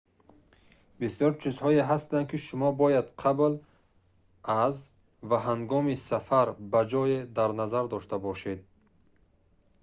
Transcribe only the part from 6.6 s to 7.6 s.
ба ҷое дар